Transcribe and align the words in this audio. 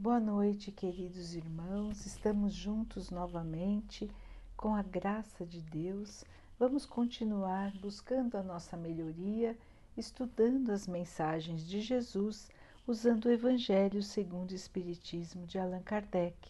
Boa 0.00 0.20
noite, 0.20 0.70
queridos 0.70 1.34
irmãos. 1.34 2.06
Estamos 2.06 2.54
juntos 2.54 3.10
novamente 3.10 4.08
com 4.56 4.72
a 4.72 4.80
graça 4.80 5.44
de 5.44 5.60
Deus. 5.60 6.24
Vamos 6.56 6.86
continuar 6.86 7.76
buscando 7.78 8.36
a 8.36 8.42
nossa 8.44 8.76
melhoria, 8.76 9.58
estudando 9.96 10.70
as 10.70 10.86
mensagens 10.86 11.66
de 11.66 11.80
Jesus, 11.80 12.48
usando 12.86 13.24
o 13.24 13.32
Evangelho 13.32 14.00
segundo 14.00 14.52
o 14.52 14.54
Espiritismo 14.54 15.44
de 15.44 15.58
Allan 15.58 15.82
Kardec. 15.82 16.48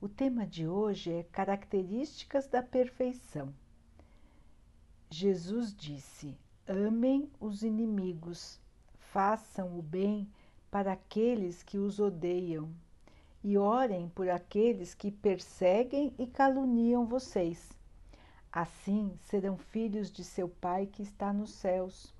O 0.00 0.08
tema 0.08 0.46
de 0.46 0.66
hoje 0.66 1.12
é 1.12 1.24
Características 1.24 2.46
da 2.46 2.62
Perfeição. 2.62 3.52
Jesus 5.10 5.76
disse: 5.76 6.34
Amem 6.66 7.30
os 7.38 7.62
inimigos, 7.62 8.58
façam 8.96 9.78
o 9.78 9.82
bem 9.82 10.26
para 10.70 10.92
aqueles 10.92 11.62
que 11.62 11.78
os 11.78 11.98
odeiam 11.98 12.70
e 13.42 13.56
orem 13.56 14.08
por 14.08 14.28
aqueles 14.28 14.94
que 14.94 15.10
perseguem 15.10 16.12
e 16.18 16.26
caluniam 16.26 17.06
vocês. 17.06 17.70
Assim 18.52 19.12
serão 19.22 19.56
filhos 19.56 20.10
de 20.10 20.24
seu 20.24 20.48
Pai 20.48 20.86
que 20.86 21.02
está 21.02 21.32
nos 21.32 21.52
céus 21.52 22.12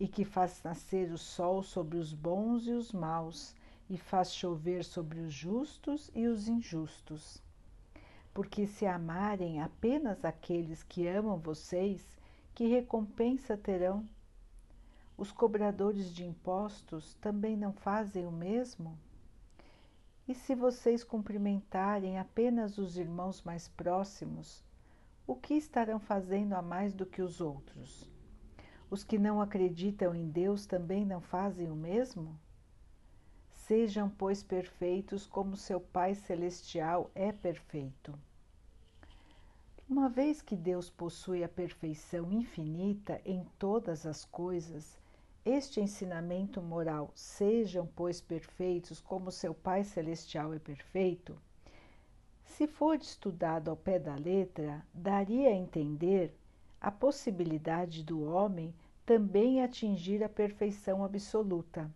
e 0.00 0.06
que 0.06 0.24
faz 0.24 0.62
nascer 0.62 1.10
o 1.12 1.18
sol 1.18 1.62
sobre 1.62 1.98
os 1.98 2.12
bons 2.12 2.66
e 2.66 2.72
os 2.72 2.92
maus 2.92 3.54
e 3.88 3.96
faz 3.96 4.32
chover 4.34 4.84
sobre 4.84 5.20
os 5.20 5.32
justos 5.32 6.10
e 6.14 6.26
os 6.26 6.48
injustos. 6.48 7.42
Porque 8.34 8.66
se 8.66 8.86
amarem 8.86 9.60
apenas 9.60 10.24
aqueles 10.24 10.82
que 10.82 11.06
amam 11.08 11.38
vocês, 11.38 12.00
que 12.54 12.66
recompensa 12.66 13.56
terão? 13.56 14.06
Os 15.18 15.32
cobradores 15.32 16.14
de 16.14 16.24
impostos 16.24 17.14
também 17.14 17.56
não 17.56 17.72
fazem 17.72 18.24
o 18.24 18.30
mesmo? 18.30 18.96
E 20.28 20.32
se 20.32 20.54
vocês 20.54 21.02
cumprimentarem 21.02 22.20
apenas 22.20 22.78
os 22.78 22.96
irmãos 22.96 23.42
mais 23.42 23.66
próximos, 23.66 24.62
o 25.26 25.34
que 25.34 25.54
estarão 25.54 25.98
fazendo 25.98 26.52
a 26.52 26.62
mais 26.62 26.94
do 26.94 27.04
que 27.04 27.20
os 27.20 27.40
outros? 27.40 28.08
Os 28.88 29.02
que 29.02 29.18
não 29.18 29.40
acreditam 29.40 30.14
em 30.14 30.28
Deus 30.30 30.66
também 30.66 31.04
não 31.04 31.20
fazem 31.20 31.68
o 31.68 31.74
mesmo? 31.74 32.38
Sejam, 33.50 34.08
pois, 34.08 34.44
perfeitos 34.44 35.26
como 35.26 35.56
seu 35.56 35.80
Pai 35.80 36.14
Celestial 36.14 37.10
é 37.12 37.32
perfeito. 37.32 38.16
Uma 39.88 40.08
vez 40.08 40.40
que 40.40 40.54
Deus 40.54 40.88
possui 40.88 41.42
a 41.42 41.48
perfeição 41.48 42.30
infinita 42.30 43.20
em 43.24 43.44
todas 43.58 44.06
as 44.06 44.24
coisas, 44.24 44.96
este 45.48 45.80
ensinamento 45.80 46.60
moral, 46.60 47.10
sejam, 47.14 47.86
pois, 47.96 48.20
perfeitos 48.20 49.00
como 49.00 49.32
seu 49.32 49.54
Pai 49.54 49.82
Celestial 49.84 50.52
é 50.52 50.58
perfeito, 50.58 51.40
se 52.44 52.66
for 52.66 52.96
estudado 52.96 53.70
ao 53.70 53.76
pé 53.76 53.98
da 53.98 54.16
letra, 54.16 54.84
daria 54.92 55.50
a 55.50 55.54
entender 55.54 56.34
a 56.80 56.90
possibilidade 56.90 58.02
do 58.02 58.24
homem 58.24 58.74
também 59.06 59.62
atingir 59.62 60.24
a 60.24 60.28
perfeição 60.28 61.04
absoluta. 61.04 61.88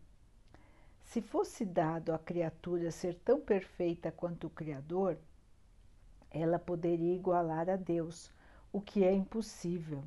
Se 1.02 1.20
fosse 1.20 1.64
dado 1.64 2.12
à 2.12 2.18
criatura 2.18 2.90
ser 2.90 3.16
tão 3.24 3.40
perfeita 3.40 4.12
quanto 4.12 4.46
o 4.46 4.50
Criador, 4.50 5.18
ela 6.30 6.58
poderia 6.58 7.14
igualar 7.14 7.68
a 7.68 7.76
Deus, 7.76 8.30
o 8.72 8.80
que 8.80 9.04
é 9.04 9.12
impossível. 9.12 10.04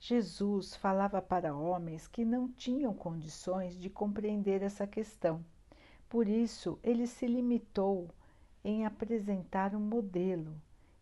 Jesus 0.00 0.76
falava 0.76 1.20
para 1.20 1.56
homens 1.56 2.06
que 2.06 2.24
não 2.24 2.48
tinham 2.48 2.94
condições 2.94 3.76
de 3.76 3.90
compreender 3.90 4.62
essa 4.62 4.86
questão. 4.86 5.44
Por 6.08 6.28
isso, 6.28 6.78
ele 6.84 7.06
se 7.06 7.26
limitou 7.26 8.08
em 8.64 8.86
apresentar 8.86 9.74
um 9.74 9.80
modelo 9.80 10.54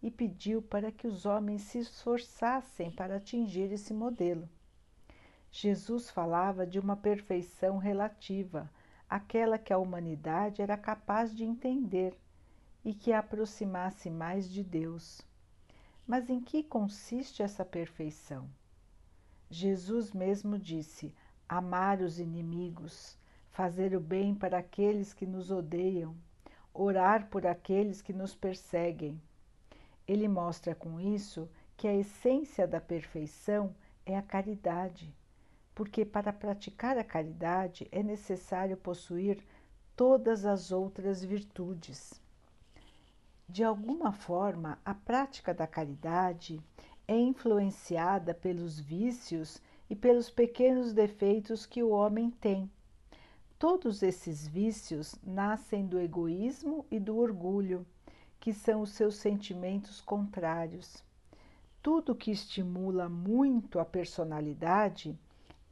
e 0.03 0.11
pediu 0.11 0.63
para 0.63 0.91
que 0.91 1.07
os 1.07 1.27
homens 1.27 1.63
se 1.63 1.79
esforçassem 1.79 2.91
para 2.91 3.17
atingir 3.17 3.71
esse 3.71 3.93
modelo. 3.93 4.49
Jesus 5.51 6.11
falava 6.11 6.67
de 6.67 6.79
uma 6.79 6.97
perfeição 6.97 7.79
relativa, 7.79 8.71
aquela 9.09 9.59
que 9.59 9.73
a 9.73 9.79
humanidade 9.79 10.63
era 10.63 10.77
capaz 10.77 11.35
de 11.35 11.45
entender 11.45 12.19
e 12.85 12.95
que 12.95 13.13
a 13.13 13.19
aproximasse 13.19 14.11
mais 14.11 14.51
de 14.51 14.63
Deus. 14.63 15.21
Mas 16.07 16.31
em 16.31 16.41
que 16.41 16.63
consiste 16.63 17.43
essa 17.43 17.65
perfeição? 17.65 18.49
Jesus 19.51 20.13
mesmo 20.13 20.59
disse: 20.59 21.15
amar 21.49 22.01
os 22.01 22.19
inimigos, 22.19 23.17
fazer 23.51 23.95
o 23.95 24.01
bem 24.01 24.35
para 24.35 24.59
aqueles 24.59 25.13
que 25.13 25.25
nos 25.25 25.51
odeiam, 25.51 26.17
orar 26.75 27.29
por 27.29 27.47
aqueles 27.47 28.03
que 28.03 28.13
nos 28.13 28.35
perseguem. 28.35 29.21
Ele 30.07 30.29
mostra 30.29 30.75
com 30.75 31.01
isso 31.01 31.49
que 31.77 31.87
a 31.87 31.95
essência 31.95 32.67
da 32.67 32.81
perfeição 32.81 33.75
é 34.05 34.17
a 34.17 34.23
caridade, 34.23 35.15
porque 35.75 36.05
para 36.05 36.33
praticar 36.33 36.99
a 36.99 37.05
caridade 37.05 37.87
é 37.93 38.03
necessário 38.03 38.77
possuir 38.77 39.43
todas 39.95 40.45
as 40.45 40.73
outras 40.73 41.25
virtudes. 41.25 42.21
De 43.49 43.63
alguma 43.63 44.13
forma, 44.13 44.79
a 44.85 44.93
prática 44.93 45.55
da 45.55 45.67
caridade 45.67 46.61
é 47.09 47.17
influenciada 47.17 48.35
pelos 48.35 48.81
vícios 48.81 49.63
e 49.89 49.95
pelos 49.95 50.29
pequenos 50.29 50.93
defeitos 50.93 51.65
que 51.65 51.83
o 51.83 51.91
homem 51.91 52.31
tem. 52.31 52.71
Todos 53.59 54.03
esses 54.03 54.47
vícios 54.47 55.15
nascem 55.23 55.87
do 55.87 55.99
egoísmo 55.99 56.85
e 56.91 56.99
do 56.99 57.17
orgulho, 57.17 57.87
que 58.41 58.53
são 58.53 58.83
os 58.83 58.91
seus 58.91 59.17
sentimentos 59.17 60.01
contrários. 60.01 61.03
Tudo 61.83 62.15
que 62.15 62.31
estimula 62.31 63.09
muito 63.09 63.79
a 63.79 63.85
personalidade 63.85 65.17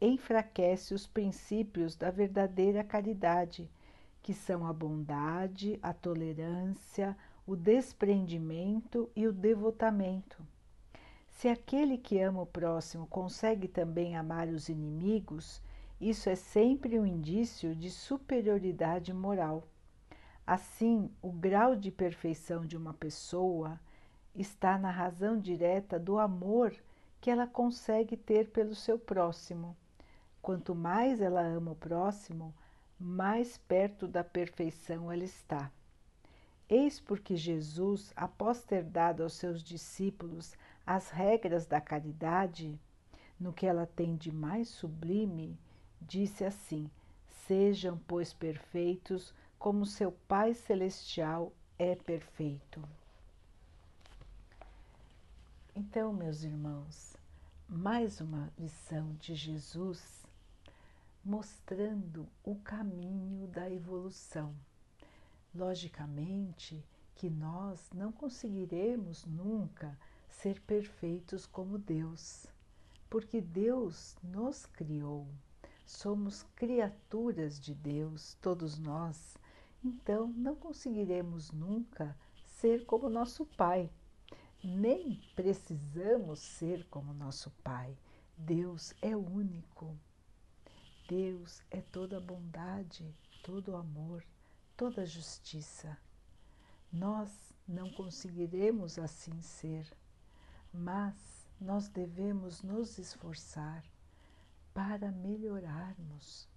enfraquece 0.00 0.94
os 0.94 1.06
princípios 1.06 1.97
da 1.97 2.11
verdadeira 2.11 2.84
caridade, 2.84 3.69
que 4.23 4.33
são 4.33 4.67
a 4.67 4.73
bondade, 4.73 5.78
a 5.83 5.93
tolerância, 5.93 7.17
o 7.47 7.55
desprendimento 7.55 9.11
e 9.15 9.27
o 9.27 9.33
devotamento. 9.33 10.54
Se 11.34 11.49
aquele 11.49 11.99
que 11.99 12.21
ama 12.21 12.43
o 12.43 12.47
próximo 12.47 13.09
consegue 13.09 13.67
também 13.67 14.17
amar 14.17 14.49
os 14.49 14.69
inimigos, 14.69 15.61
isso 16.00 16.31
é 16.31 16.37
sempre 16.37 16.99
um 16.99 17.05
indício 17.05 17.75
de 17.75 17.91
superioridade 17.91 19.12
moral. 19.12 19.67
Assim, 20.47 21.11
o 21.21 21.33
grau 21.33 21.75
de 21.75 21.91
perfeição 21.91 22.65
de 22.65 22.77
uma 22.77 22.94
pessoa 22.94 23.78
está 24.34 24.78
na 24.78 24.91
razão 24.91 25.39
direta 25.39 25.99
do 25.99 26.19
amor 26.21 26.73
que 27.21 27.31
ela 27.31 27.49
consegue 27.49 28.17
ter 28.17 28.50
pelo 28.50 28.75
seu 28.75 28.99
próximo. 28.99 29.77
Quanto 30.41 30.73
mais 30.73 31.21
ela 31.21 31.43
ama 31.43 31.73
o 31.73 31.77
próximo, 31.77 32.55
mais 32.99 33.59
perto 33.59 34.06
da 34.06 34.23
perfeição 34.23 35.11
ela 35.11 35.25
está. 35.25 35.71
Eis 36.69 37.00
porque 37.00 37.37
Jesus, 37.37 38.12
após 38.15 38.62
ter 38.62 38.84
dado 38.84 39.23
aos 39.23 39.34
seus 39.34 39.62
discípulos 39.62 40.55
as 40.87 41.11
regras 41.11 41.67
da 41.67 41.81
caridade, 41.81 42.78
no 43.39 43.53
que 43.53 43.67
ela 43.67 43.87
tem 43.87 44.17
de 44.17 44.33
mais 44.33 44.69
sublime, 44.69 45.59
disse 46.00 46.45
assim: 46.45 46.91
Sejam, 47.47 47.99
pois, 48.06 48.33
perfeitos, 48.33 49.34
como 49.59 49.87
seu 49.87 50.12
Pai 50.12 50.55
Celestial 50.55 51.53
é 51.78 51.94
perfeito. 51.94 52.83
Então, 55.75 56.12
meus 56.12 56.44
irmãos, 56.44 57.17
mais 57.69 58.21
uma 58.21 58.53
lição 58.59 59.15
de 59.15 59.34
Jesus 59.34 60.25
mostrando 61.25 62.28
o 62.44 62.55
caminho 62.56 63.49
da 63.49 63.71
evolução. 63.71 64.55
Logicamente 65.55 66.85
que 67.14 67.31
nós 67.31 67.91
não 67.94 68.12
conseguiremos 68.12 69.25
nunca 69.25 69.99
ser 70.41 70.61
perfeitos 70.63 71.47
como 71.47 71.79
Deus, 71.79 72.47
porque 73.09 73.41
Deus 73.41 74.17
nos 74.23 74.67
criou. 74.67 75.27
Somos 75.87 76.43
criaturas 76.55 77.59
de 77.61 77.75
Deus, 77.75 78.37
todos 78.41 78.79
nós. 78.79 79.37
Então, 79.83 80.29
não 80.29 80.55
conseguiremos 80.55 81.51
nunca 81.51 82.17
ser 82.45 82.85
como 82.85 83.09
nosso 83.09 83.45
Pai. 83.45 83.91
Nem 84.63 85.21
precisamos 85.37 86.41
ser 86.41 86.87
como 86.89 87.13
nosso 87.13 87.51
Pai. 87.63 87.97
Deus 88.37 88.95
é 89.03 89.17
único. 89.17 89.97
Deus 91.09 91.63
é 91.71 91.81
toda 91.81 92.21
bondade, 92.21 93.15
todo 93.43 93.77
amor, 93.77 94.25
toda 94.77 95.05
justiça. 95.05 95.99
Nós 96.91 97.31
não 97.69 97.91
conseguiremos 97.91 98.99
assim 98.99 99.41
ser 99.41 99.87
mas 100.75 101.15
nós 101.61 101.88
devemos 101.88 102.61
nos 102.62 102.99
esforçar 102.99 103.85
para 104.75 105.12
melhorarmos. 105.12 106.49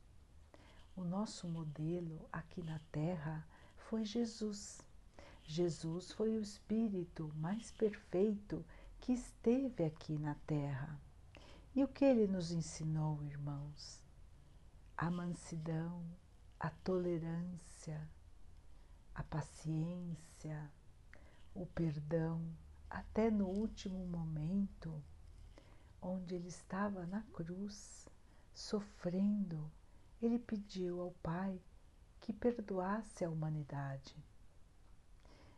O 0.95 1.03
nosso 1.03 1.47
modelo 1.47 2.27
aqui 2.31 2.63
na 2.63 2.79
Terra 2.91 3.47
foi 3.77 4.03
Jesus. 4.03 4.81
Jesus 5.43 6.11
foi 6.11 6.35
o 6.35 6.41
Espírito 6.41 7.31
mais 7.35 7.71
perfeito 7.71 8.65
que 8.99 9.13
esteve 9.13 9.85
aqui 9.85 10.17
na 10.17 10.33
Terra. 10.47 10.99
E 11.75 11.83
o 11.83 11.87
que 11.87 12.03
ele 12.03 12.25
nos 12.25 12.51
ensinou, 12.51 13.23
irmãos? 13.23 14.03
A 14.97 15.11
mansidão, 15.11 16.03
a 16.59 16.71
tolerância, 16.71 18.09
a 19.13 19.21
paciência, 19.21 20.71
o 21.53 21.67
perdão, 21.67 22.41
até 22.89 23.29
no 23.29 23.47
último 23.47 24.05
momento, 24.05 25.03
onde 26.01 26.35
ele 26.35 26.47
estava 26.47 27.05
na 27.05 27.21
cruz, 27.33 28.07
sofrendo, 28.53 29.71
ele 30.21 30.39
pediu 30.39 31.01
ao 31.01 31.11
Pai 31.21 31.61
que 32.19 32.33
perdoasse 32.33 33.23
a 33.23 33.29
humanidade. 33.29 34.15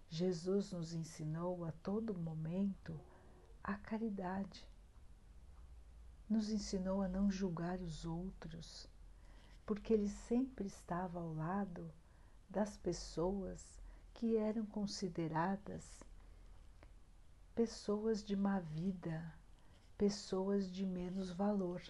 Jesus 0.10 0.72
nos 0.72 0.94
ensinou 0.94 1.64
a 1.66 1.72
todo 1.72 2.18
momento 2.18 3.00
a 3.64 3.76
caridade. 3.76 4.68
Nos 6.28 6.50
ensinou 6.50 7.02
a 7.02 7.08
não 7.08 7.30
julgar 7.30 7.80
os 7.80 8.06
outros, 8.06 8.88
porque 9.66 9.94
ele 9.94 10.10
sempre 10.10 10.68
estava 10.68 11.20
ao 11.20 11.34
lado 11.34 11.92
das 12.50 12.76
pessoas 12.78 13.80
que 14.16 14.36
eram 14.36 14.66
consideradas 14.66 16.04
pessoas 17.60 18.24
de 18.24 18.38
má 18.38 18.62
vida, 18.62 19.34
pessoas 19.98 20.72
de 20.72 20.86
menos 20.86 21.30
valor. 21.30 21.82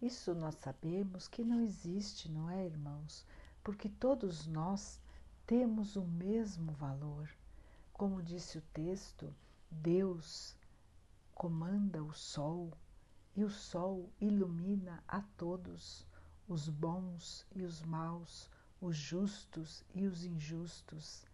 Isso 0.00 0.34
nós 0.34 0.56
sabemos 0.56 1.28
que 1.28 1.44
não 1.44 1.60
existe, 1.60 2.28
não 2.28 2.50
é, 2.50 2.66
irmãos? 2.66 3.24
Porque 3.62 3.88
todos 3.88 4.44
nós 4.44 5.00
temos 5.46 5.94
o 5.94 6.02
mesmo 6.02 6.72
valor. 6.72 7.30
Como 7.92 8.20
disse 8.20 8.58
o 8.58 8.62
texto, 8.74 9.32
Deus 9.70 10.56
comanda 11.32 12.02
o 12.02 12.12
sol 12.12 12.72
e 13.36 13.44
o 13.44 13.50
sol 13.50 14.10
ilumina 14.20 15.00
a 15.06 15.20
todos, 15.36 16.04
os 16.48 16.68
bons 16.68 17.46
e 17.54 17.62
os 17.62 17.80
maus, 17.82 18.50
os 18.80 18.96
justos 18.96 19.84
e 19.94 20.06
os 20.06 20.24
injustos. 20.24 21.24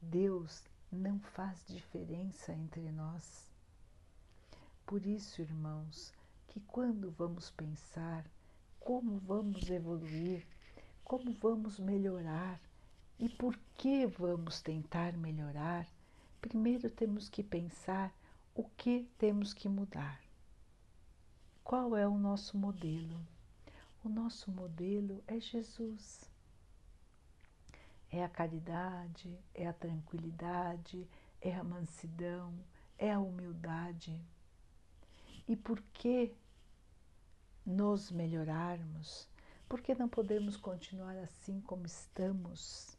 Deus 0.00 0.64
não 0.94 1.18
faz 1.18 1.64
diferença 1.66 2.52
entre 2.52 2.90
nós. 2.92 3.50
Por 4.86 5.06
isso, 5.06 5.42
irmãos, 5.42 6.12
que 6.48 6.60
quando 6.60 7.10
vamos 7.10 7.50
pensar 7.50 8.24
como 8.78 9.18
vamos 9.18 9.68
evoluir, 9.70 10.46
como 11.02 11.32
vamos 11.34 11.78
melhorar 11.78 12.60
e 13.18 13.28
por 13.28 13.58
que 13.74 14.06
vamos 14.06 14.60
tentar 14.60 15.16
melhorar, 15.16 15.88
primeiro 16.40 16.90
temos 16.90 17.28
que 17.28 17.42
pensar 17.42 18.12
o 18.54 18.64
que 18.76 19.08
temos 19.18 19.52
que 19.52 19.68
mudar. 19.68 20.20
Qual 21.62 21.96
é 21.96 22.06
o 22.06 22.18
nosso 22.18 22.56
modelo? 22.56 23.20
O 24.04 24.08
nosso 24.08 24.50
modelo 24.50 25.24
é 25.26 25.40
Jesus 25.40 26.33
é 28.14 28.22
a 28.22 28.28
caridade, 28.28 29.36
é 29.52 29.66
a 29.66 29.72
tranquilidade, 29.72 31.04
é 31.40 31.52
a 31.52 31.64
mansidão, 31.64 32.54
é 32.96 33.12
a 33.12 33.18
humildade. 33.18 34.24
E 35.48 35.56
por 35.56 35.82
que 35.92 36.32
nos 37.66 38.12
melhorarmos? 38.12 39.28
Por 39.68 39.80
que 39.80 39.96
não 39.96 40.08
podemos 40.08 40.56
continuar 40.56 41.16
assim 41.16 41.60
como 41.62 41.86
estamos? 41.86 42.96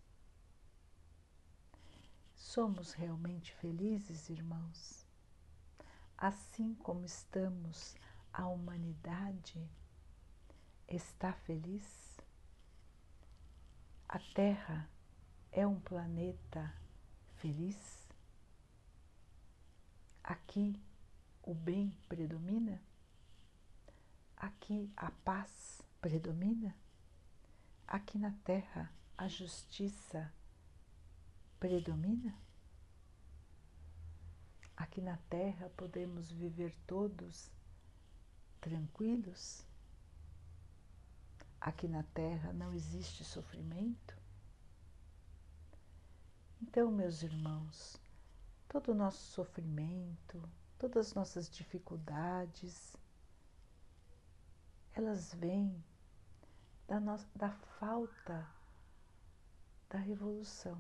Somos 2.35 2.91
realmente 2.91 3.53
felizes, 3.53 4.29
irmãos? 4.29 5.07
Assim 6.17 6.75
como 6.75 7.05
estamos, 7.05 7.95
a 8.33 8.45
humanidade 8.47 9.65
está 10.89 11.31
feliz? 11.31 12.19
A 14.09 14.19
Terra 14.19 14.89
é 15.55 15.65
um 15.65 15.79
planeta 15.79 16.73
feliz? 17.37 18.05
Aqui 20.21 20.77
o 21.41 21.53
bem 21.53 21.95
predomina? 22.09 22.81
Aqui 24.35 24.91
a 24.97 25.09
paz 25.09 25.81
predomina? 26.01 26.75
Aqui 27.87 28.17
na 28.17 28.31
Terra 28.43 28.91
a 29.17 29.29
justiça 29.29 30.29
predomina? 31.57 32.35
Aqui 34.75 34.99
na 34.99 35.15
Terra 35.29 35.71
podemos 35.77 36.29
viver 36.33 36.75
todos 36.85 37.49
tranquilos? 38.59 39.65
Aqui 41.61 41.87
na 41.87 42.03
Terra 42.03 42.51
não 42.51 42.73
existe 42.73 43.23
sofrimento? 43.23 44.24
Então, 46.61 46.89
meus 46.89 47.21
irmãos, 47.21 47.99
todo 48.69 48.91
o 48.91 48.95
nosso 48.95 49.23
sofrimento, 49.33 50.41
todas 50.79 51.07
as 51.07 51.13
nossas 51.13 51.49
dificuldades, 51.49 52.95
elas 54.93 55.33
vêm 55.33 55.83
da, 56.87 56.99
nossa, 56.99 57.27
da 57.35 57.51
falta 57.51 58.47
da 59.89 59.97
revolução. 59.99 60.77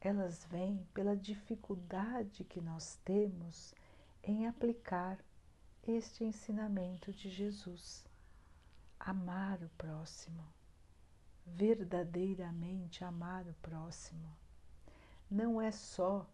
Elas 0.00 0.44
vêm 0.44 0.86
pela 0.94 1.16
dificuldade 1.16 2.44
que 2.44 2.60
nós 2.60 2.96
temos 3.04 3.74
em 4.22 4.46
aplicar 4.46 5.18
este 5.82 6.22
ensinamento 6.22 7.12
de 7.12 7.28
Jesus. 7.28 8.06
Amar 9.00 9.60
o 9.62 9.68
próximo 9.70 10.57
verdadeiramente 11.54 13.04
amar 13.04 13.46
o 13.46 13.54
próximo. 13.54 14.36
Não 15.30 15.60
é 15.60 15.70
só 15.70 16.26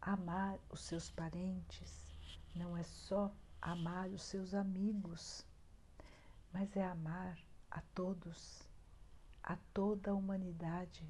amar 0.00 0.58
os 0.70 0.80
seus 0.80 1.10
parentes, 1.10 2.08
não 2.54 2.76
é 2.76 2.82
só 2.82 3.32
amar 3.60 4.08
os 4.10 4.22
seus 4.22 4.54
amigos, 4.54 5.46
mas 6.52 6.76
é 6.76 6.84
amar 6.84 7.38
a 7.70 7.80
todos, 7.94 8.68
a 9.42 9.56
toda 9.72 10.10
a 10.10 10.14
humanidade, 10.14 11.06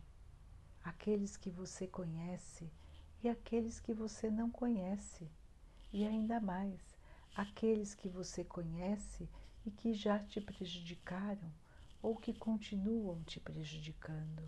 aqueles 0.82 1.37
que 1.37 1.50
você 1.50 1.87
conhece 1.87 2.71
e 3.23 3.28
aqueles 3.28 3.80
que 3.80 3.92
você 3.92 4.30
não 4.30 4.50
conhece, 4.50 5.30
e 5.92 6.06
ainda 6.06 6.40
mais, 6.40 6.80
aqueles 7.35 7.94
que 7.94 8.09
você 8.09 8.44
conhece 8.44 9.28
e 9.64 9.71
que 9.71 9.92
já 9.92 10.18
te 10.18 10.40
prejudicaram 10.40 11.52
ou 12.02 12.17
que 12.17 12.33
continuam 12.33 13.23
te 13.25 13.40
prejudicando. 13.40 14.43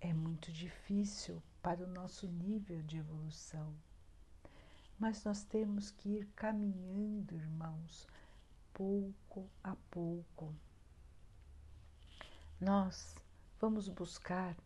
É 0.00 0.12
muito 0.12 0.52
difícil 0.52 1.42
para 1.62 1.84
o 1.84 1.86
nosso 1.86 2.26
nível 2.26 2.82
de 2.82 2.98
evolução, 2.98 3.74
mas 4.98 5.24
nós 5.24 5.44
temos 5.44 5.90
que 5.90 6.08
ir 6.10 6.26
caminhando, 6.34 7.34
irmãos, 7.34 8.06
pouco 8.72 9.50
a 9.62 9.74
pouco. 9.90 10.54
Nós 12.60 13.14
vamos 13.60 13.88
buscar 13.88 14.56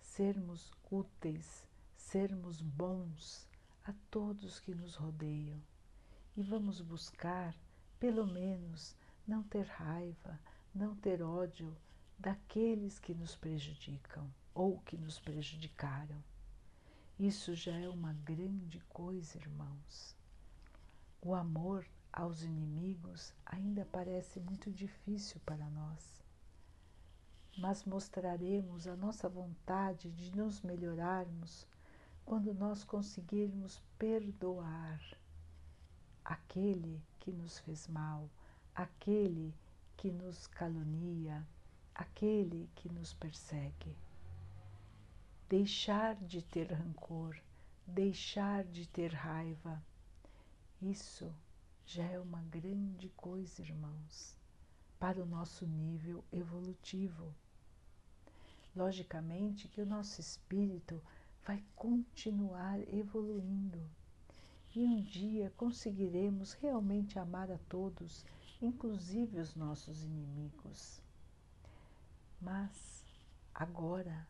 sermos 0.00 0.72
úteis, 0.90 1.66
sermos 1.96 2.60
bons 2.60 3.48
a 3.84 3.92
todos 4.10 4.58
que 4.58 4.74
nos 4.74 4.94
rodeiam 4.94 5.60
e 6.36 6.42
vamos 6.42 6.80
buscar, 6.80 7.54
pelo 7.98 8.26
menos, 8.26 8.94
não 9.26 9.42
ter 9.42 9.66
raiva, 9.66 10.38
não 10.78 10.94
ter 10.94 11.20
ódio 11.20 11.76
daqueles 12.16 13.00
que 13.00 13.12
nos 13.12 13.34
prejudicam 13.34 14.32
ou 14.54 14.78
que 14.78 14.96
nos 14.96 15.18
prejudicaram. 15.18 16.22
Isso 17.18 17.52
já 17.56 17.76
é 17.76 17.88
uma 17.88 18.12
grande 18.12 18.78
coisa, 18.88 19.36
irmãos. 19.36 20.16
O 21.20 21.34
amor 21.34 21.84
aos 22.12 22.44
inimigos 22.44 23.34
ainda 23.44 23.84
parece 23.90 24.38
muito 24.38 24.70
difícil 24.70 25.40
para 25.44 25.68
nós, 25.70 26.22
mas 27.58 27.84
mostraremos 27.84 28.86
a 28.86 28.94
nossa 28.94 29.28
vontade 29.28 30.12
de 30.12 30.30
nos 30.36 30.62
melhorarmos 30.62 31.66
quando 32.24 32.54
nós 32.54 32.84
conseguirmos 32.84 33.82
perdoar 33.98 35.00
aquele 36.24 37.02
que 37.18 37.32
nos 37.32 37.58
fez 37.58 37.88
mal, 37.88 38.30
aquele 38.72 39.52
que 39.52 39.67
que 39.98 40.10
nos 40.10 40.46
calunia, 40.46 41.46
aquele 41.94 42.70
que 42.76 42.88
nos 42.88 43.12
persegue. 43.12 43.94
Deixar 45.48 46.14
de 46.14 46.40
ter 46.40 46.72
rancor, 46.72 47.36
deixar 47.86 48.64
de 48.64 48.88
ter 48.88 49.12
raiva, 49.12 49.82
isso 50.80 51.30
já 51.84 52.04
é 52.04 52.18
uma 52.20 52.40
grande 52.42 53.08
coisa, 53.10 53.60
irmãos. 53.60 54.36
para 55.00 55.22
o 55.22 55.26
nosso 55.26 55.66
nível 55.66 56.24
evolutivo. 56.32 57.34
Logicamente 58.74 59.68
que 59.68 59.80
o 59.80 59.86
nosso 59.86 60.20
espírito 60.20 61.00
vai 61.44 61.62
continuar 61.76 62.80
evoluindo 62.92 63.80
e 64.74 64.84
um 64.84 65.00
dia 65.00 65.52
conseguiremos 65.56 66.52
realmente 66.52 67.18
amar 67.18 67.50
a 67.50 67.58
todos, 67.68 68.24
inclusive 68.60 69.38
os 69.38 69.54
nossos 69.54 70.02
inimigos. 70.02 71.00
Mas 72.40 73.04
agora 73.54 74.26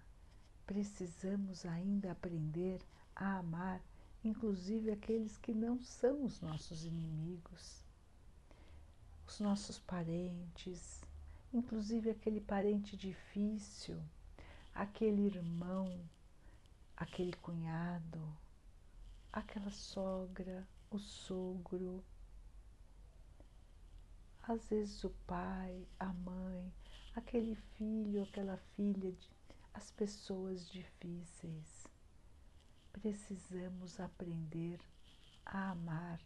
precisamos 0.66 1.64
ainda 1.64 2.12
aprender 2.12 2.80
a 3.14 3.38
amar, 3.38 3.80
inclusive 4.23 4.90
aqueles 4.90 5.37
que 5.37 5.52
não 5.52 5.80
são 5.80 6.25
os 6.25 6.40
nossos 6.40 6.85
inimigos, 6.85 7.85
os 9.26 9.40
nossos 9.40 9.78
parentes, 9.78 11.02
inclusive 11.52 12.11
aquele 12.11 12.40
parente 12.40 12.97
difícil, 12.97 14.00
aquele 14.75 15.23
irmão, 15.23 15.99
aquele 16.97 17.32
cunhado, 17.35 18.20
aquela 19.32 19.70
sogra, 19.70 20.66
o 20.90 20.99
sogro, 20.99 22.04
às 24.49 24.69
vezes 24.69 25.05
o 25.05 25.11
pai, 25.26 25.87
a 25.99 26.12
mãe, 26.12 26.73
aquele 27.14 27.55
filho, 27.55 28.23
aquela 28.23 28.57
filha, 28.75 29.14
as 29.75 29.90
pessoas 29.90 30.69
difíceis. 30.71 31.87
Precisamos 32.93 34.00
aprender 34.00 34.81
a 35.45 35.71
amar, 35.71 36.21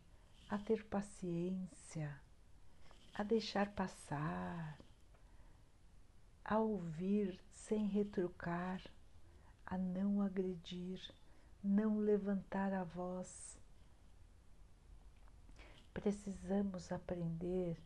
a 0.49 0.59
ter 0.59 0.85
paciência, 0.85 2.19
a 3.12 3.23
deixar 3.23 3.75
passar, 3.75 4.79
a 6.45 6.59
ouvir 6.59 7.38
sem 7.50 7.87
retrucar, 7.87 8.81
a 9.67 9.76
não 9.76 10.23
agredir 10.23 11.00
não 11.62 11.99
levantar 11.99 12.73
a 12.73 12.83
voz. 12.83 13.57
Precisamos 15.95 16.91
aprender 16.91 17.79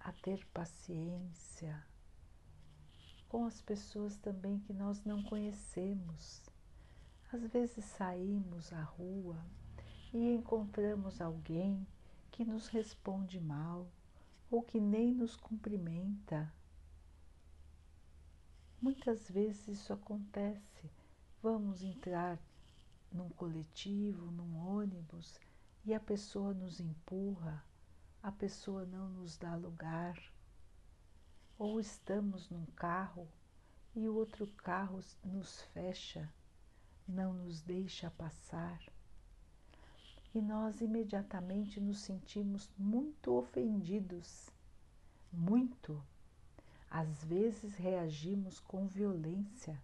a 0.00 0.12
ter 0.12 0.46
paciência 0.48 1.84
com 3.30 3.44
as 3.44 3.62
pessoas 3.62 4.16
também 4.16 4.58
que 4.58 4.72
nós 4.72 5.04
não 5.04 5.22
conhecemos. 5.22 6.50
Às 7.32 7.46
vezes 7.46 7.84
saímos 7.84 8.72
à 8.72 8.82
rua 8.82 9.38
e 10.12 10.34
encontramos 10.34 11.20
alguém 11.20 11.86
que 12.32 12.44
nos 12.44 12.66
responde 12.66 13.40
mal 13.40 13.86
ou 14.50 14.62
que 14.62 14.80
nem 14.80 15.14
nos 15.14 15.36
cumprimenta. 15.36 16.52
Muitas 18.82 19.30
vezes 19.30 19.68
isso 19.68 19.92
acontece. 19.92 20.90
Vamos 21.40 21.84
entrar 21.84 22.36
num 23.12 23.28
coletivo, 23.28 24.28
num 24.32 24.56
ônibus, 24.56 25.38
e 25.84 25.94
a 25.94 26.00
pessoa 26.00 26.52
nos 26.52 26.80
empurra, 26.80 27.64
a 28.22 28.30
pessoa 28.30 28.84
não 28.84 29.08
nos 29.08 29.36
dá 29.36 29.54
lugar. 29.54 30.16
Ou 31.58 31.80
estamos 31.80 32.48
num 32.48 32.66
carro 32.76 33.28
e 33.94 34.08
o 34.08 34.14
outro 34.14 34.46
carro 34.46 35.00
nos 35.24 35.62
fecha, 35.72 36.32
não 37.06 37.32
nos 37.32 37.60
deixa 37.60 38.10
passar. 38.10 38.80
E 40.34 40.40
nós 40.40 40.80
imediatamente 40.80 41.80
nos 41.80 42.00
sentimos 42.00 42.70
muito 42.78 43.32
ofendidos, 43.34 44.48
muito. 45.32 46.02
Às 46.90 47.24
vezes 47.24 47.76
reagimos 47.76 48.60
com 48.60 48.86
violência 48.86 49.80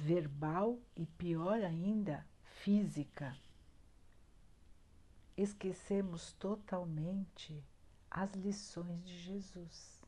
verbal 0.00 0.78
e, 0.96 1.06
pior 1.06 1.62
ainda, 1.62 2.26
física. 2.62 3.36
Esquecemos 5.36 6.32
totalmente 6.34 7.60
as 8.08 8.32
lições 8.34 9.04
de 9.04 9.18
Jesus. 9.18 10.00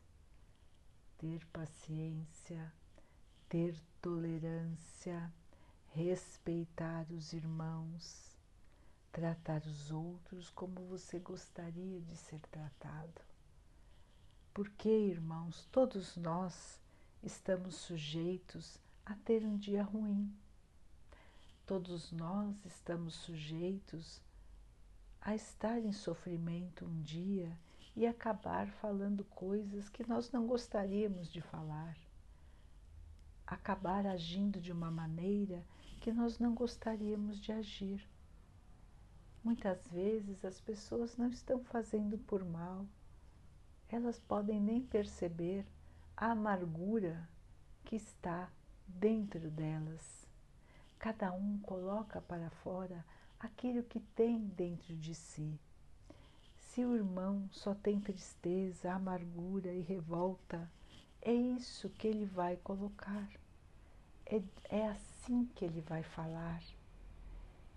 Ter 1.17 1.45
paciência, 1.47 2.73
ter 3.49 3.77
tolerância, 4.01 5.33
respeitar 5.87 7.05
os 7.11 7.33
irmãos, 7.33 8.37
tratar 9.11 9.61
os 9.65 9.91
outros 9.91 10.49
como 10.49 10.85
você 10.85 11.19
gostaria 11.19 11.99
de 11.99 12.15
ser 12.15 12.39
tratado. 12.51 13.21
Porque, 14.53 14.89
irmãos, 14.89 15.67
todos 15.73 16.15
nós 16.15 16.79
estamos 17.21 17.75
sujeitos 17.75 18.79
a 19.05 19.13
ter 19.13 19.43
um 19.43 19.57
dia 19.57 19.83
ruim. 19.83 20.33
Todos 21.65 22.13
nós 22.13 22.65
estamos 22.65 23.13
sujeitos 23.15 24.21
a 25.21 25.35
estar 25.35 25.79
em 25.79 25.91
sofrimento 25.91 26.85
um 26.85 27.01
dia 27.01 27.51
e 27.95 28.05
acabar 28.05 28.67
falando 28.67 29.23
coisas 29.25 29.89
que 29.89 30.07
nós 30.07 30.31
não 30.31 30.45
gostaríamos 30.45 31.31
de 31.31 31.41
falar, 31.41 31.97
acabar 33.45 34.05
agindo 34.05 34.61
de 34.61 34.71
uma 34.71 34.91
maneira 34.91 35.63
que 35.99 36.11
nós 36.11 36.37
não 36.37 36.53
gostaríamos 36.53 37.39
de 37.39 37.51
agir. 37.51 38.07
Muitas 39.43 39.87
vezes 39.87 40.45
as 40.45 40.61
pessoas 40.61 41.17
não 41.17 41.29
estão 41.29 41.63
fazendo 41.63 42.17
por 42.19 42.45
mal, 42.45 42.85
elas 43.89 44.19
podem 44.19 44.59
nem 44.59 44.81
perceber 44.81 45.65
a 46.15 46.31
amargura 46.31 47.27
que 47.83 47.95
está 47.95 48.49
dentro 48.85 49.49
delas. 49.49 50.27
Cada 50.99 51.31
um 51.31 51.57
coloca 51.59 52.21
para 52.21 52.49
fora 52.49 53.05
aquilo 53.39 53.83
que 53.83 53.99
tem 53.99 54.39
dentro 54.39 54.95
de 54.95 55.13
si. 55.13 55.59
Se 56.57 56.83
o 56.85 56.95
irmão 56.95 57.47
só 57.51 57.73
tem 57.73 57.99
tristeza, 57.99 58.91
amargura 58.91 59.71
e 59.71 59.81
revolta, 59.81 60.69
é 61.21 61.33
isso 61.33 61.89
que 61.89 62.07
ele 62.07 62.25
vai 62.25 62.57
colocar. 62.57 63.27
É, 64.25 64.41
é 64.69 64.87
assim 64.87 65.45
que 65.55 65.65
ele 65.65 65.81
vai 65.81 66.03
falar. 66.03 66.61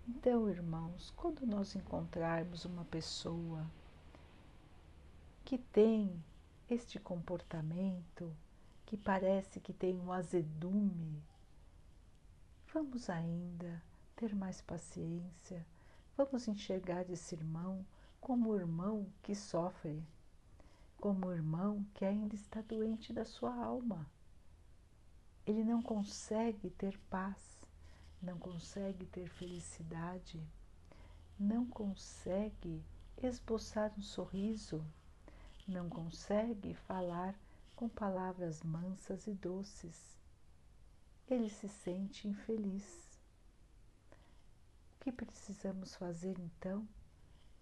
Então, 0.09 0.49
irmãos, 0.49 1.13
quando 1.17 1.47
nós 1.47 1.75
encontrarmos 1.75 2.65
uma 2.65 2.85
pessoa 2.85 3.65
que 5.45 5.57
tem 5.57 6.23
este 6.69 6.99
comportamento, 6.99 8.35
que 8.87 8.97
parece 8.97 9.61
que 9.61 9.73
tem 9.73 9.99
um 9.99 10.13
azedume, 10.13 11.23
vamos 12.73 13.09
ainda 13.09 13.83
ter 14.21 14.35
mais 14.35 14.61
paciência, 14.61 15.67
vamos 16.15 16.47
enxergar 16.47 17.09
esse 17.09 17.35
irmão 17.35 17.87
como 18.21 18.51
o 18.51 18.55
irmão 18.55 19.11
que 19.23 19.35
sofre, 19.35 20.07
como 20.99 21.27
o 21.27 21.33
irmão 21.33 21.87
que 21.95 22.05
ainda 22.05 22.35
está 22.35 22.61
doente 22.61 23.15
da 23.15 23.25
sua 23.25 23.55
alma. 23.55 24.07
Ele 25.47 25.65
não 25.65 25.81
consegue 25.81 26.69
ter 26.69 26.99
paz, 27.09 27.67
não 28.21 28.39
consegue 28.39 29.07
ter 29.07 29.27
felicidade, 29.27 30.39
não 31.39 31.65
consegue 31.65 32.85
esboçar 33.23 33.91
um 33.97 34.03
sorriso, 34.03 34.85
não 35.67 35.89
consegue 35.89 36.75
falar 36.75 37.35
com 37.75 37.89
palavras 37.89 38.63
mansas 38.63 39.27
e 39.27 39.33
doces. 39.33 40.15
Ele 41.27 41.49
se 41.49 41.71
sente 41.71 42.29
infeliz. 42.29 43.10
Que 45.01 45.11
precisamos 45.11 45.97
fazer 45.97 46.39
então? 46.39 46.87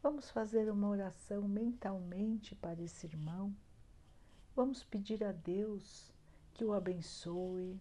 Vamos 0.03 0.29
fazer 0.29 0.69
uma 0.71 0.89
oração 0.89 1.47
mentalmente 1.47 2.55
para 2.57 2.83
esse 2.83 3.07
irmão. 3.07 3.55
Vamos 4.57 4.83
pedir 4.83 5.23
a 5.23 5.31
Deus 5.31 6.13
que 6.53 6.65
o 6.65 6.73
abençoe, 6.73 7.81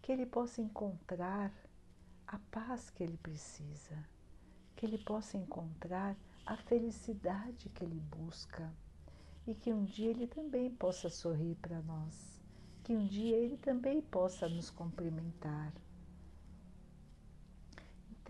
que 0.00 0.12
ele 0.12 0.24
possa 0.24 0.62
encontrar 0.62 1.52
a 2.24 2.38
paz 2.52 2.88
que 2.88 3.02
ele 3.02 3.16
precisa, 3.16 3.98
que 4.76 4.86
ele 4.86 4.98
possa 4.98 5.36
encontrar 5.36 6.16
a 6.46 6.56
felicidade 6.56 7.68
que 7.70 7.84
ele 7.84 7.98
busca 7.98 8.72
e 9.44 9.56
que 9.56 9.72
um 9.72 9.84
dia 9.84 10.10
ele 10.10 10.28
também 10.28 10.70
possa 10.70 11.10
sorrir 11.10 11.56
para 11.56 11.82
nós, 11.82 12.40
que 12.84 12.94
um 12.94 13.06
dia 13.06 13.36
ele 13.36 13.56
também 13.56 14.00
possa 14.00 14.48
nos 14.48 14.70
cumprimentar. 14.70 15.72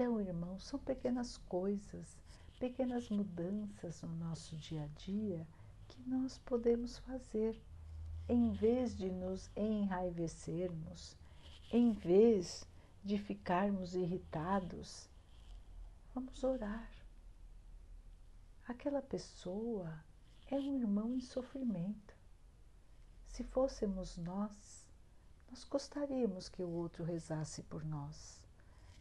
Então, 0.00 0.20
irmãos, 0.20 0.62
são 0.62 0.78
pequenas 0.78 1.38
coisas, 1.48 2.16
pequenas 2.60 3.10
mudanças 3.10 4.00
no 4.02 4.14
nosso 4.14 4.54
dia 4.54 4.84
a 4.84 4.86
dia 4.96 5.44
que 5.88 6.00
nós 6.08 6.38
podemos 6.38 6.98
fazer 6.98 7.60
em 8.28 8.52
vez 8.52 8.96
de 8.96 9.10
nos 9.10 9.50
enraivecermos, 9.56 11.16
em 11.72 11.90
vez 11.90 12.64
de 13.02 13.18
ficarmos 13.18 13.96
irritados, 13.96 15.10
vamos 16.14 16.44
orar. 16.44 16.92
Aquela 18.68 19.02
pessoa 19.02 19.92
é 20.46 20.54
um 20.54 20.78
irmão 20.78 21.12
em 21.12 21.20
sofrimento. 21.20 22.14
Se 23.26 23.42
fôssemos 23.42 24.16
nós, 24.16 24.86
nós 25.50 25.64
gostaríamos 25.64 26.48
que 26.48 26.62
o 26.62 26.70
outro 26.70 27.02
rezasse 27.02 27.64
por 27.64 27.84
nós, 27.84 28.40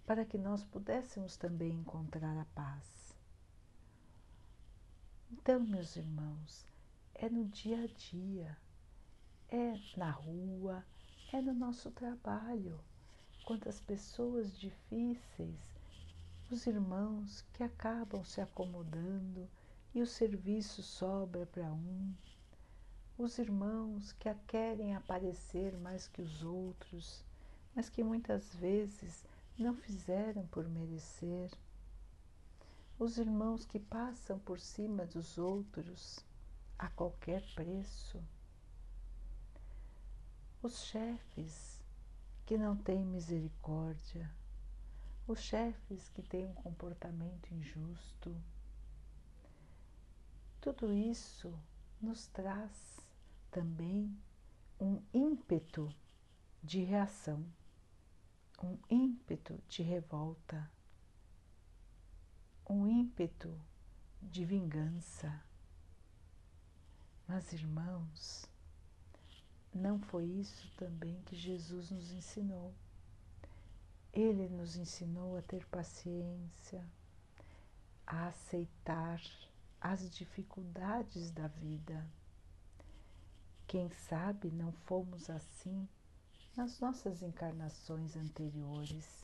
para 0.07 0.23
que 0.23 0.37
nós 0.37 0.63
pudéssemos 0.63 1.35
também 1.35 1.69
encontrar 1.69 2.39
a 2.39 2.45
paz. 2.55 3.13
Então, 5.29 5.59
meus 5.59 5.97
irmãos, 5.97 6.65
é 7.13 7.29
no 7.29 7.43
dia 7.43 7.83
a 7.83 7.87
dia, 7.87 8.57
é 9.49 9.77
na 9.97 10.09
rua, 10.09 10.81
é 11.33 11.41
no 11.41 11.53
nosso 11.53 11.91
trabalho. 11.91 12.79
Quantas 13.45 13.81
pessoas 13.81 14.57
difíceis, 14.57 15.59
os 16.49 16.65
irmãos 16.65 17.43
que 17.51 17.61
acabam 17.61 18.23
se 18.23 18.39
acomodando 18.39 19.49
e 19.93 20.01
o 20.01 20.07
serviço 20.07 20.81
sobra 20.81 21.45
para 21.47 21.69
um, 21.73 22.13
os 23.17 23.37
irmãos 23.39 24.13
que 24.13 24.33
querem 24.47 24.95
aparecer 24.95 25.75
mais 25.77 26.07
que 26.07 26.21
os 26.21 26.43
outros, 26.43 27.25
mas 27.75 27.89
que 27.89 28.01
muitas 28.01 28.55
vezes 28.55 29.25
não 29.57 29.75
fizeram 29.75 30.45
por 30.47 30.67
merecer, 30.69 31.51
os 32.99 33.17
irmãos 33.17 33.65
que 33.65 33.79
passam 33.79 34.39
por 34.39 34.59
cima 34.59 35.05
dos 35.05 35.37
outros 35.37 36.19
a 36.77 36.89
qualquer 36.89 37.43
preço, 37.55 38.23
os 40.61 40.83
chefes 40.85 41.79
que 42.45 42.57
não 42.57 42.75
têm 42.75 43.05
misericórdia, 43.05 44.31
os 45.27 45.39
chefes 45.39 46.07
que 46.09 46.21
têm 46.21 46.45
um 46.45 46.53
comportamento 46.53 47.53
injusto. 47.53 48.35
Tudo 50.61 50.93
isso 50.93 51.53
nos 52.01 52.27
traz 52.27 52.99
também 53.51 54.15
um 54.79 55.01
ímpeto 55.13 55.93
de 56.63 56.83
reação, 56.83 57.45
um 58.61 58.77
ímpeto 58.89 59.61
de 59.67 59.83
revolta, 59.83 60.69
um 62.67 62.87
ímpeto 62.87 63.53
de 64.21 64.43
vingança. 64.43 65.43
Mas, 67.27 67.53
irmãos, 67.53 68.49
não 69.73 69.99
foi 69.99 70.25
isso 70.25 70.71
também 70.75 71.21
que 71.23 71.35
Jesus 71.35 71.91
nos 71.91 72.11
ensinou. 72.11 72.73
Ele 74.11 74.49
nos 74.49 74.75
ensinou 74.75 75.37
a 75.37 75.41
ter 75.41 75.65
paciência, 75.67 76.83
a 78.05 78.27
aceitar 78.27 79.21
as 79.79 80.09
dificuldades 80.09 81.31
da 81.31 81.47
vida. 81.47 82.09
Quem 83.67 83.91
sabe 83.91 84.49
não 84.49 84.71
fomos 84.71 85.29
assim 85.29 85.87
nas 86.57 86.79
nossas 86.79 87.21
encarnações 87.21 88.17
anteriores 88.17 89.23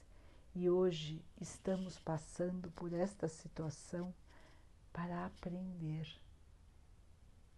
e 0.53 0.69
hoje 0.69 1.19
estamos 1.41 1.97
passando 1.97 2.69
por 2.73 2.93
esta 2.93 3.27
situação 3.27 4.13
para 4.93 5.25
aprender 5.25 6.07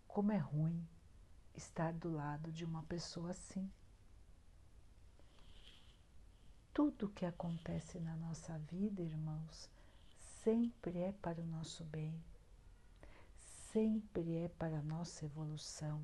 como 0.07 0.31
é 0.31 0.37
ruim 0.37 0.81
estar 1.53 1.91
do 1.91 2.09
lado 2.09 2.53
de 2.53 2.63
uma 2.63 2.83
pessoa 2.83 3.31
assim. 3.31 3.69
Tudo 6.73 7.09
que 7.09 7.25
acontece 7.25 7.99
na 7.99 8.15
nossa 8.15 8.57
vida, 8.59 9.01
irmãos, 9.01 9.69
sempre 10.41 10.99
é 10.99 11.11
para 11.11 11.41
o 11.41 11.45
nosso 11.45 11.83
bem, 11.83 12.17
sempre 13.73 14.37
é 14.37 14.47
para 14.47 14.79
a 14.79 14.83
nossa 14.83 15.25
evolução. 15.25 16.01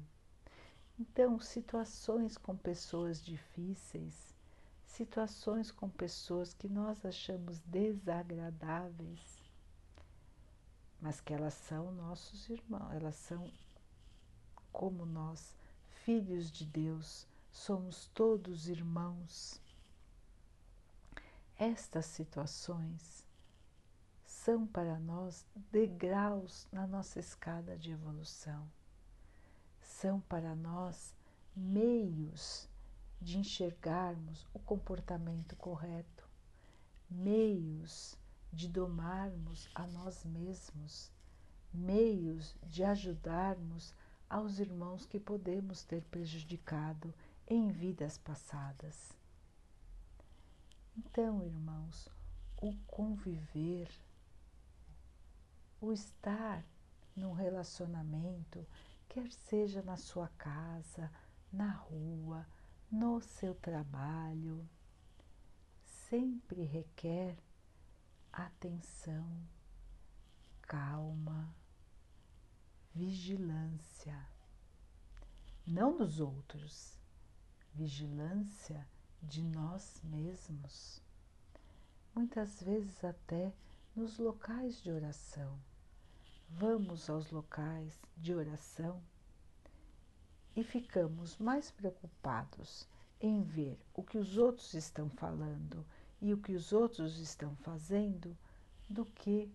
Então, 1.00 1.40
situações 1.40 2.38
com 2.38 2.56
pessoas 2.56 3.24
difíceis, 3.24 4.36
situações 4.86 5.72
com 5.72 5.90
pessoas 5.90 6.54
que 6.54 6.68
nós 6.68 7.04
achamos 7.06 7.60
desagradáveis, 7.62 9.42
mas 11.02 11.20
que 11.20 11.34
elas 11.34 11.56
são 11.56 11.92
nossos 11.92 12.50
irmãos, 12.50 12.94
elas 12.94 13.16
são 13.16 13.52
como 14.72 15.06
nós, 15.06 15.56
filhos 16.04 16.52
de 16.52 16.66
Deus, 16.66 17.28
somos 17.52 18.08
todos 18.14 18.68
irmãos. 18.68 19.60
Estas 21.58 22.06
situações 22.06 23.26
são 24.26 24.66
para 24.66 25.00
nós 25.00 25.46
degraus 25.72 26.68
na 26.72 26.88
nossa 26.88 27.20
escada 27.20 27.78
de 27.78 27.92
evolução. 27.92 28.68
São 30.02 30.20
para 30.22 30.56
nós 30.56 31.14
meios 31.56 32.68
de 33.22 33.38
enxergarmos 33.38 34.48
o 34.52 34.58
comportamento 34.58 35.56
correto, 35.56 36.28
meios 37.08 38.18
de 38.52 38.68
domarmos 38.68 39.70
a 39.76 39.86
nós 39.86 40.26
mesmos, 40.26 41.12
meios 41.72 42.56
de 42.64 42.84
ajudarmos 42.84 43.94
aos 44.28 44.58
irmãos 44.58 45.06
que 45.06 45.20
podemos 45.20 45.84
ter 45.84 46.04
prejudicado 46.06 47.14
em 47.48 47.70
vidas 47.70 48.18
passadas. 48.18 49.16
Então, 50.98 51.44
irmãos, 51.44 52.10
o 52.60 52.74
conviver, 52.88 53.88
o 55.80 55.94
estar 55.94 56.66
num 57.16 57.34
relacionamento, 57.34 58.66
quer 59.12 59.30
seja 59.30 59.82
na 59.82 59.98
sua 59.98 60.30
casa, 60.38 61.12
na 61.52 61.70
rua, 61.70 62.48
no 62.90 63.20
seu 63.20 63.54
trabalho, 63.54 64.66
sempre 65.84 66.64
requer 66.64 67.38
atenção, 68.32 69.30
calma, 70.62 71.54
vigilância, 72.96 74.18
não 75.68 75.98
dos 75.98 76.22
outros, 76.22 76.98
vigilância 77.74 78.88
de 79.22 79.44
nós 79.44 80.00
mesmos. 80.06 81.04
Muitas 82.16 82.64
vezes, 82.64 83.04
até 83.04 83.54
nos 83.94 84.18
locais 84.18 84.82
de 84.82 84.90
oração. 84.90 85.60
Vamos 86.58 87.10
aos 87.10 87.32
locais 87.32 88.00
de 88.18 88.34
oração 88.34 89.02
e 90.56 90.64
ficamos 90.64 91.38
mais 91.38 91.72
preocupados 91.72 92.88
em 93.20 93.42
ver 93.42 93.80
o 93.94 94.04
que 94.04 94.18
os 94.18 94.38
outros 94.38 94.74
estão 94.74 95.10
falando 95.10 95.86
e 96.22 96.34
o 96.34 96.38
que 96.38 96.54
os 96.54 96.72
outros 96.72 97.18
estão 97.20 97.56
fazendo 97.58 98.38
do 98.90 99.06
que 99.06 99.52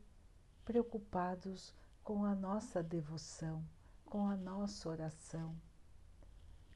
preocupados 0.64 1.72
com 2.02 2.24
a 2.24 2.34
nossa 2.34 2.82
devoção, 2.82 3.64
com 4.04 4.28
a 4.28 4.36
nossa 4.36 4.88
oração, 4.88 5.54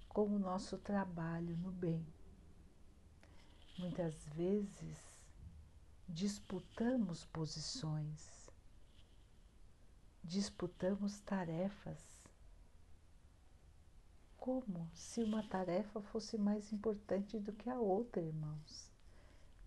com 0.09 0.27
o 0.27 0.39
nosso 0.39 0.77
trabalho 0.79 1.57
no 1.57 1.73
bem. 1.73 2.07
Muitas 3.79 4.27
vezes 4.35 4.99
disputamos 6.09 7.25
posições, 7.27 8.40
disputamos 10.23 11.21
tarefas, 11.21 11.99
como 14.37 14.89
se 14.95 15.23
uma 15.23 15.43
tarefa 15.43 16.01
fosse 16.01 16.39
mais 16.39 16.73
importante 16.73 17.39
do 17.39 17.53
que 17.53 17.69
a 17.69 17.79
outra, 17.79 18.23
irmãos. 18.23 18.91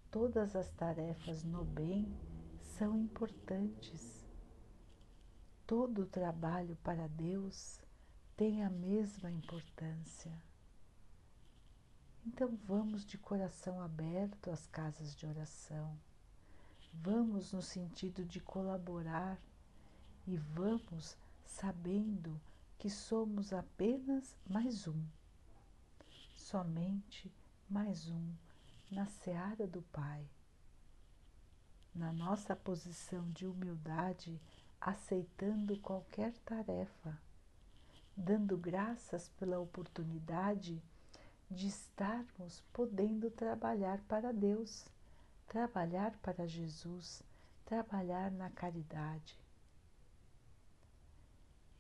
Todas 0.09 0.55
as 0.55 0.69
tarefas 0.71 1.43
no 1.43 1.63
bem 1.63 2.11
são 2.77 2.97
importantes 2.97 4.23
todo 5.65 6.05
trabalho 6.05 6.75
para 6.83 7.07
Deus 7.07 7.81
tem 8.35 8.63
a 8.63 8.69
mesma 8.69 9.31
importância. 9.31 10.31
Então 12.25 12.55
vamos 12.67 13.05
de 13.05 13.17
coração 13.17 13.81
aberto 13.81 14.51
às 14.51 14.67
casas 14.67 15.15
de 15.15 15.25
oração. 15.25 15.97
Vamos 16.93 17.53
no 17.53 17.61
sentido 17.61 18.23
de 18.23 18.39
colaborar 18.39 19.39
e 20.25 20.37
vamos 20.37 21.17
sabendo 21.45 22.39
que 22.77 22.89
somos 22.89 23.51
apenas 23.51 24.37
mais 24.47 24.87
um, 24.87 25.05
somente 26.35 27.31
mais 27.69 28.09
um 28.09 28.33
na 28.89 29.05
seara 29.05 29.67
do 29.67 29.81
Pai. 29.81 30.25
Na 31.93 32.11
nossa 32.13 32.55
posição 32.55 33.29
de 33.31 33.45
humildade, 33.45 34.39
aceitando 34.79 35.77
qualquer 35.79 36.33
tarefa, 36.39 37.17
dando 38.15 38.57
graças 38.57 39.29
pela 39.29 39.59
oportunidade 39.59 40.81
de 41.49 41.67
estarmos 41.67 42.63
podendo 42.71 43.29
trabalhar 43.29 43.99
para 44.07 44.33
Deus, 44.33 44.87
trabalhar 45.47 46.11
para 46.21 46.47
Jesus, 46.47 47.21
trabalhar 47.65 48.31
na 48.31 48.49
caridade. 48.49 49.42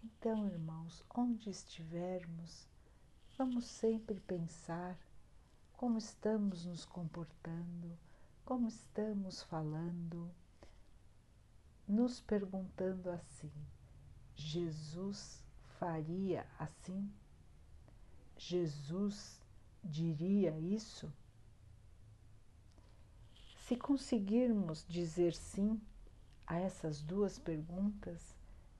Então, 0.03 0.45
irmãos, 0.45 1.01
onde 1.15 1.49
estivermos, 1.49 2.67
vamos 3.37 3.65
sempre 3.65 4.19
pensar 4.19 4.99
como 5.71 5.97
estamos 5.97 6.65
nos 6.65 6.83
comportando, 6.83 7.97
como 8.43 8.67
estamos 8.67 9.43
falando, 9.43 10.29
nos 11.87 12.19
perguntando 12.19 13.09
assim: 13.09 13.49
Jesus 14.35 15.41
faria 15.79 16.45
assim? 16.59 17.09
Jesus 18.37 19.41
diria 19.81 20.59
isso? 20.59 21.09
Se 23.65 23.77
conseguirmos 23.77 24.85
dizer 24.85 25.33
sim 25.33 25.81
a 26.45 26.59
essas 26.59 27.01
duas 27.01 27.39
perguntas, 27.39 28.35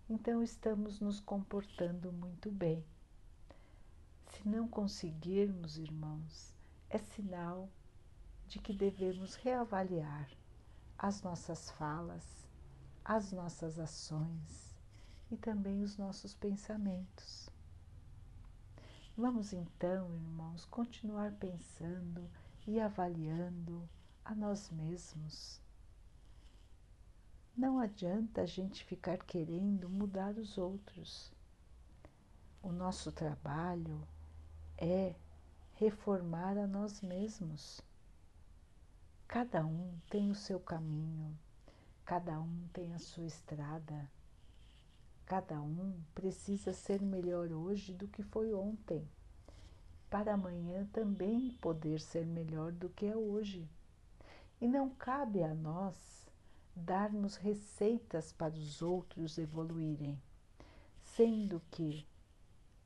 então 0.10 0.44
estamos 0.44 1.00
nos 1.00 1.20
comportando 1.20 2.12
muito 2.12 2.52
bem. 2.52 2.84
Se 4.28 4.48
não 4.48 4.68
conseguirmos, 4.68 5.78
irmãos, 5.78 6.54
é 6.90 6.98
sinal 6.98 7.70
de 8.48 8.60
que 8.60 8.74
devemos 8.74 9.36
reavaliar 9.36 10.30
as 10.98 11.22
nossas 11.22 11.70
falas, 11.72 12.48
as 13.04 13.32
nossas 13.32 13.80
ações 13.80 14.76
e 15.32 15.38
também 15.38 15.82
os 15.82 15.98
nossos 15.98 16.34
pensamentos. 16.34 17.50
Vamos 19.16 19.54
então, 19.54 20.14
irmãos, 20.16 20.66
continuar 20.66 21.32
pensando 21.34 22.30
e 22.68 22.80
avaliando 22.80 23.88
a 24.26 24.36
nós 24.36 24.70
mesmos. 24.72 25.63
Não 27.56 27.78
adianta 27.78 28.42
a 28.42 28.46
gente 28.48 28.84
ficar 28.84 29.20
querendo 29.20 29.88
mudar 29.88 30.36
os 30.40 30.58
outros. 30.58 31.32
O 32.64 32.72
nosso 32.72 33.12
trabalho 33.12 34.02
é 34.76 35.14
reformar 35.76 36.58
a 36.58 36.66
nós 36.66 37.00
mesmos. 37.02 37.80
Cada 39.28 39.64
um 39.64 39.94
tem 40.10 40.32
o 40.32 40.36
seu 40.36 40.60
caminho, 40.60 41.38
cada 42.04 42.42
um 42.42 42.68
tem 42.74 42.92
a 42.96 43.00
sua 43.00 43.28
estrada, 43.28 44.10
cada 45.24 45.62
um 45.62 45.94
precisa 46.16 46.74
ser 46.74 47.04
melhor 47.04 47.52
hoje 47.52 47.94
do 47.94 48.08
que 48.08 48.24
foi 48.24 48.52
ontem, 48.52 49.08
para 50.10 50.34
amanhã 50.34 50.88
também 50.92 51.52
poder 51.62 52.02
ser 52.02 52.26
melhor 52.26 52.72
do 52.72 52.90
que 52.90 53.06
é 53.06 53.16
hoje. 53.16 53.70
E 54.60 54.68
não 54.68 54.90
cabe 54.90 55.44
a 55.44 55.54
nós 55.54 56.23
darmos 56.76 57.36
receitas 57.36 58.32
para 58.32 58.54
os 58.54 58.82
outros 58.82 59.38
evoluírem, 59.38 60.22
sendo 61.02 61.62
que 61.72 62.06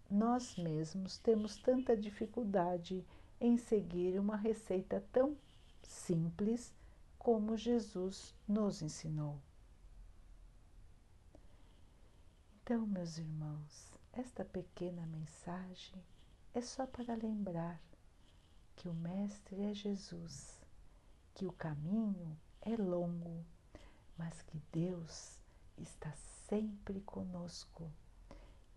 nós 0.10 0.56
mesmos 0.56 1.18
temos 1.18 1.58
tanta 1.58 1.96
dificuldade 1.96 3.06
em 3.40 3.58
seguir 3.58 4.20
uma 4.20 4.36
receita 4.36 5.04
tão 5.12 5.38
simples 5.84 6.74
como 7.18 7.58
Jesus 7.58 8.34
nos 8.48 8.82
ensinou. 8.82 9.40
Então, 12.62 12.86
meus 12.86 13.18
irmãos, 13.18 14.00
esta 14.12 14.44
pequena 14.44 15.06
mensagem 15.06 16.04
é 16.54 16.62
só 16.62 16.86
para 16.86 17.16
lembrar 17.16 17.82
que 18.76 18.90
o 18.90 18.94
Mestre 18.94 19.62
é 19.64 19.74
Jesus 19.74 20.58
que 21.38 21.46
o 21.46 21.52
caminho 21.52 22.36
é 22.64 22.76
longo, 22.76 23.46
mas 24.18 24.42
que 24.42 24.58
Deus 24.72 25.38
está 25.78 26.12
sempre 26.48 27.02
conosco. 27.02 27.92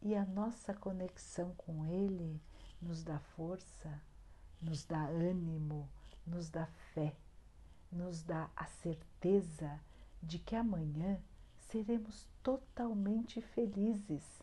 E 0.03 0.15
a 0.15 0.25
nossa 0.25 0.75
conexão 0.75 1.55
com 1.57 1.85
Ele 1.87 2.41
nos 2.81 3.03
dá 3.03 3.19
força, 3.19 4.01
nos 4.61 4.85
dá 4.85 5.05
ânimo, 5.07 5.89
nos 6.27 6.49
dá 6.49 6.67
fé, 6.95 7.15
nos 7.91 8.23
dá 8.23 8.51
a 8.57 8.67
certeza 8.67 9.81
de 10.23 10.39
que 10.39 10.57
amanhã 10.57 11.21
seremos 11.59 12.27
totalmente 12.43 13.41
felizes, 13.41 14.43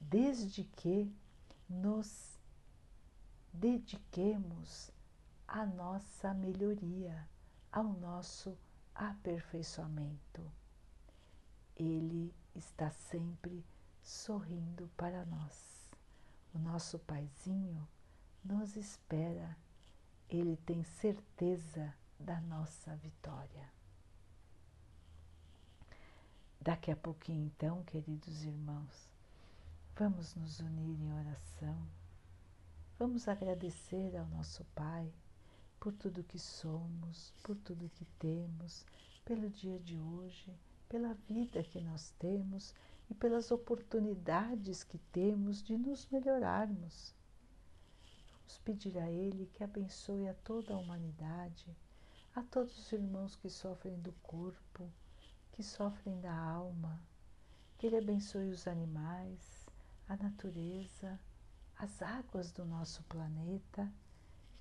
desde 0.00 0.64
que 0.64 1.10
nos 1.68 2.38
dediquemos 3.52 4.90
à 5.46 5.64
nossa 5.64 6.34
melhoria 6.34 7.28
ao 7.72 7.84
nosso 7.84 8.56
aperfeiçoamento. 8.96 10.42
Ele 11.76 12.34
está 12.54 12.90
sempre 12.90 13.64
sorrindo 14.02 14.88
para 14.96 15.24
nós. 15.26 15.90
O 16.54 16.58
nosso 16.58 16.98
Paizinho 17.00 17.86
nos 18.42 18.76
espera, 18.76 19.56
ele 20.28 20.56
tem 20.58 20.82
certeza 20.84 21.94
da 22.18 22.40
nossa 22.40 22.96
vitória. 22.96 23.70
Daqui 26.60 26.90
a 26.90 26.96
pouquinho, 26.96 27.46
então, 27.46 27.84
queridos 27.84 28.44
irmãos, 28.44 29.08
vamos 29.94 30.34
nos 30.34 30.58
unir 30.60 31.00
em 31.00 31.12
oração, 31.12 31.86
vamos 32.98 33.28
agradecer 33.28 34.16
ao 34.16 34.26
nosso 34.26 34.64
Pai 34.74 35.12
por 35.80 35.92
tudo 35.92 36.24
que 36.24 36.38
somos, 36.38 37.32
por 37.42 37.56
tudo 37.56 37.90
que 37.90 38.04
temos, 38.18 38.84
pelo 39.24 39.48
dia 39.50 39.78
de 39.78 39.98
hoje, 39.98 40.52
pela 40.88 41.14
vida 41.28 41.62
que 41.62 41.80
nós 41.80 42.12
temos 42.18 42.74
e 43.10 43.14
pelas 43.14 43.50
oportunidades 43.50 44.82
que 44.82 44.98
temos 45.12 45.62
de 45.62 45.76
nos 45.76 46.06
melhorarmos. 46.08 47.14
Vamos 48.38 48.58
pedir 48.58 48.98
a 48.98 49.10
Ele 49.10 49.46
que 49.46 49.64
abençoe 49.64 50.28
a 50.28 50.34
toda 50.34 50.74
a 50.74 50.78
humanidade, 50.78 51.76
a 52.34 52.42
todos 52.42 52.78
os 52.78 52.92
irmãos 52.92 53.34
que 53.36 53.50
sofrem 53.50 53.98
do 54.00 54.12
corpo, 54.22 54.90
que 55.52 55.62
sofrem 55.62 56.20
da 56.20 56.34
alma, 56.34 57.00
que 57.78 57.86
Ele 57.86 57.98
abençoe 57.98 58.50
os 58.50 58.66
animais, 58.66 59.66
a 60.08 60.16
natureza, 60.16 61.18
as 61.76 62.00
águas 62.00 62.52
do 62.52 62.64
nosso 62.64 63.02
planeta 63.04 63.92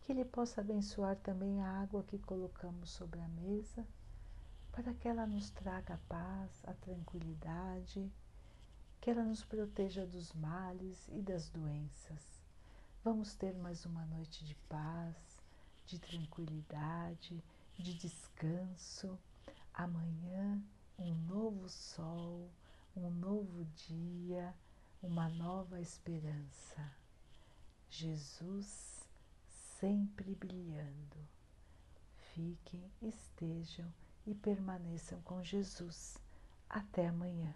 que 0.06 0.12
Ele 0.12 0.24
possa 0.24 0.62
abençoar 0.62 1.16
também 1.16 1.64
a 1.64 1.82
água 1.82 2.04
que 2.04 2.20
colocamos 2.20 2.92
sobre 2.92 3.20
a 3.20 3.28
mesa, 3.28 3.84
para 4.72 4.94
que 4.94 5.08
ela 5.08 5.26
nos 5.26 5.50
traga 5.50 5.96
a 5.96 5.98
paz, 6.08 6.52
a 6.64 6.74
tranquilidade, 6.76 8.08
que 9.02 9.10
ela 9.10 9.24
nos 9.24 9.44
proteja 9.44 10.06
dos 10.06 10.32
males 10.34 11.08
e 11.08 11.24
das 11.24 11.50
doenças. 11.50 12.40
Vamos 13.04 13.34
ter 13.34 13.56
mais 13.56 13.84
uma 13.84 14.06
noite 14.06 14.46
de 14.46 14.54
paz, 14.70 15.42
de 15.88 15.98
tranquilidade, 15.98 17.44
de 17.76 17.96
descanso. 17.96 19.18
Amanhã, 19.74 20.62
um 21.00 21.16
novo 21.16 21.68
sol, 21.68 22.48
um 22.96 23.10
novo 23.10 23.66
dia, 23.88 24.54
uma 25.02 25.30
nova 25.30 25.82
esperança. 25.82 26.92
Jesus 27.90 28.95
sempre 29.80 30.36
brilhando. 30.36 31.18
Fiquem, 32.34 32.92
estejam 33.02 33.94
e 34.26 34.34
permaneçam 34.34 35.22
com 35.22 35.44
Jesus. 35.44 36.18
Até 36.70 37.08
amanhã. 37.08 37.54